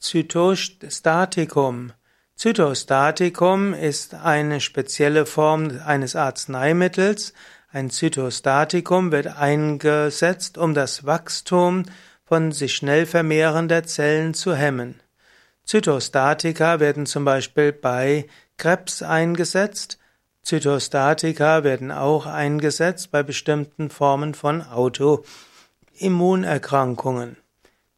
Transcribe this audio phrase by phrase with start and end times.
[0.00, 1.92] Zytostatikum.
[2.34, 7.34] Zytostatikum ist eine spezielle Form eines Arzneimittels.
[7.70, 11.82] Ein Zytostatikum wird eingesetzt, um das Wachstum
[12.24, 14.98] von sich schnell vermehrender Zellen zu hemmen.
[15.64, 18.26] Zytostatika werden zum Beispiel bei
[18.56, 19.98] Krebs eingesetzt.
[20.42, 27.36] Zytostatika werden auch eingesetzt bei bestimmten Formen von Autoimmunerkrankungen.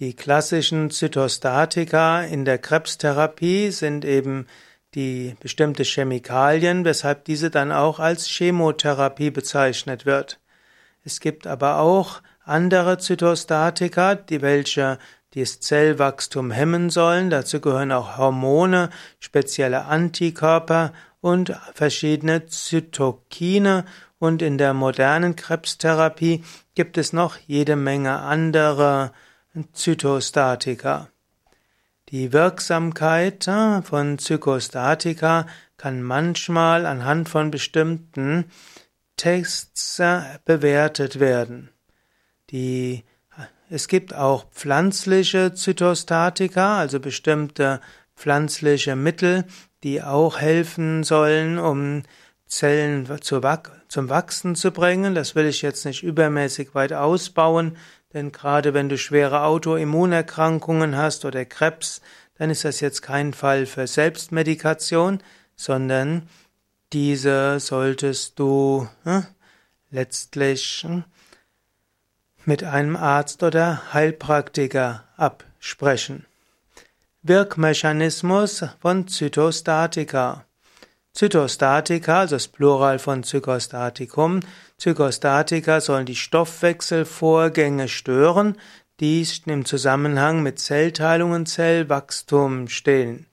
[0.00, 4.46] Die klassischen Zytostatika in der Krebstherapie sind eben
[4.94, 10.40] die bestimmte Chemikalien, weshalb diese dann auch als Chemotherapie bezeichnet wird.
[11.04, 14.98] Es gibt aber auch andere Zytostatika, die welche
[15.34, 17.28] das Zellwachstum hemmen sollen.
[17.28, 18.88] Dazu gehören auch Hormone,
[19.18, 23.84] spezielle Antikörper und verschiedene Zytokine.
[24.18, 26.42] Und in der modernen Krebstherapie
[26.74, 29.12] gibt es noch jede Menge andere
[29.72, 31.08] Zytostatika.
[32.10, 38.44] Die Wirksamkeit äh, von Zytostatika kann manchmal anhand von bestimmten
[39.16, 41.70] Tests äh, bewertet werden.
[42.50, 43.04] Die,
[43.68, 47.80] es gibt auch pflanzliche Zytostatika, also bestimmte
[48.16, 49.44] pflanzliche Mittel,
[49.82, 52.02] die auch helfen sollen, um
[52.46, 55.14] Zellen zum Wachsen zu bringen.
[55.14, 57.76] Das will ich jetzt nicht übermäßig weit ausbauen.
[58.12, 62.00] Denn gerade wenn du schwere Autoimmunerkrankungen hast oder Krebs,
[62.38, 65.22] dann ist das jetzt kein Fall für Selbstmedikation,
[65.54, 66.28] sondern
[66.92, 69.26] diese solltest du hm,
[69.90, 71.04] letztlich hm,
[72.44, 76.26] mit einem Arzt oder Heilpraktiker absprechen.
[77.22, 80.46] Wirkmechanismus von Zytostatika.
[81.20, 84.40] Zytostatika, also das Plural von Zygostaticum.
[84.78, 88.56] Zygostatika sollen die Stoffwechselvorgänge stören,
[89.00, 93.26] die im Zusammenhang mit Zellteilung und Zellwachstum stehen.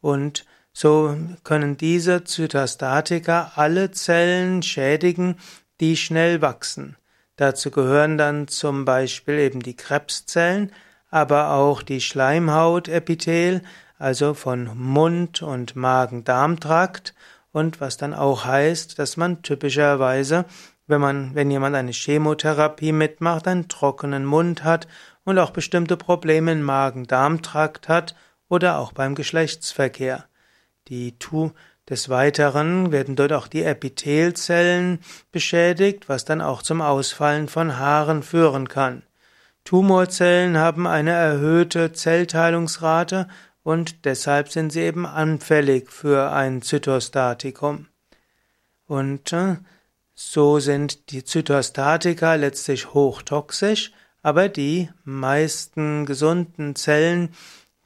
[0.00, 1.14] Und so
[1.44, 5.36] können diese Zytostatika alle Zellen schädigen,
[5.78, 6.96] die schnell wachsen.
[7.36, 10.72] Dazu gehören dann zum Beispiel eben die Krebszellen,
[11.16, 13.62] aber auch die Schleimhautepithel,
[13.98, 17.14] also von Mund- und Magen-Darm-Trakt
[17.52, 20.44] und was dann auch heißt, dass man typischerweise,
[20.86, 24.88] wenn man, wenn jemand eine Chemotherapie mitmacht, einen trockenen Mund hat
[25.24, 28.14] und auch bestimmte Probleme im Magen-Darm-Trakt hat
[28.50, 30.26] oder auch beim Geschlechtsverkehr.
[30.88, 31.50] Die Tu
[31.88, 34.98] des Weiteren werden dort auch die Epithelzellen
[35.32, 39.02] beschädigt, was dann auch zum Ausfallen von Haaren führen kann.
[39.66, 43.26] Tumorzellen haben eine erhöhte Zellteilungsrate
[43.64, 47.88] und deshalb sind sie eben anfällig für ein Zytostatikum.
[48.86, 49.56] Und äh,
[50.14, 53.90] so sind die Zytostatika letztlich hochtoxisch,
[54.22, 57.34] aber die meisten gesunden Zellen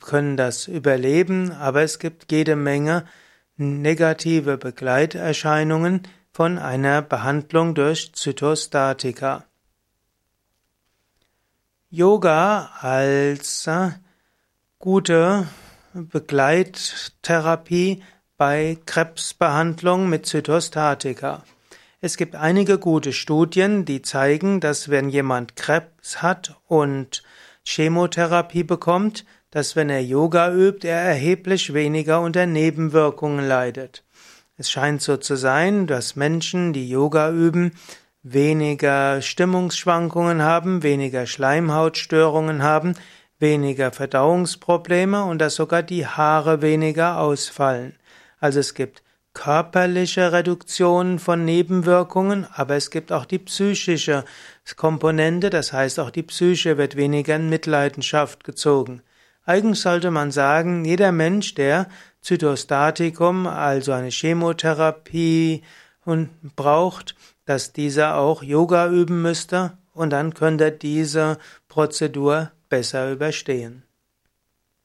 [0.01, 3.07] können das überleben, aber es gibt jede Menge
[3.57, 9.47] negative Begleiterscheinungen von einer Behandlung durch Zytostatika.
[11.93, 13.89] Yoga als äh,
[14.79, 15.49] gute
[15.93, 18.05] Begleittherapie
[18.37, 21.43] bei Krebsbehandlung mit Zytostatika.
[22.01, 27.25] Es gibt einige gute Studien, die zeigen, dass wenn jemand Krebs hat und
[27.65, 34.05] Chemotherapie bekommt, dass wenn er Yoga übt, er erheblich weniger unter Nebenwirkungen leidet.
[34.57, 37.73] Es scheint so zu sein, dass Menschen, die Yoga üben,
[38.23, 42.95] weniger Stimmungsschwankungen haben, weniger Schleimhautstörungen haben,
[43.39, 47.97] weniger Verdauungsprobleme und dass sogar die Haare weniger ausfallen.
[48.39, 54.25] Also es gibt körperliche Reduktionen von Nebenwirkungen, aber es gibt auch die psychische
[54.77, 59.03] Komponente, das heißt auch die Psyche wird weniger in Mitleidenschaft gezogen.
[59.47, 61.89] Eigentlich sollte man sagen, jeder Mensch, der
[62.21, 65.63] Zytostatikum, also eine Chemotherapie
[66.57, 67.15] braucht,
[67.51, 73.83] dass dieser auch Yoga üben müsste und dann könnte diese Prozedur besser überstehen.